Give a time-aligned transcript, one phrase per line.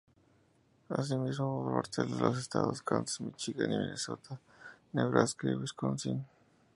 [0.89, 4.41] Asimismo, por partes de los estados de Kansas; Míchigan, Minnesota,
[4.93, 6.25] Nebraska y Wisconsin.